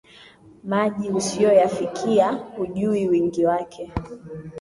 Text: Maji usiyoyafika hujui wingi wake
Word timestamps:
Maji 0.63 1.09
usiyoyafika 1.09 2.31
hujui 2.31 3.07
wingi 3.07 3.45
wake 3.45 3.91